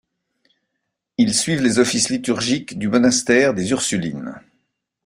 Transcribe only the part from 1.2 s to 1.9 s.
suivent les